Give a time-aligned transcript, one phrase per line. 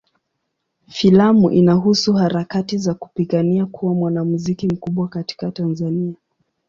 [0.87, 6.13] Filamu inahusu harakati za kupigania kuwa mwanamuziki mkubwa katika Tanzania.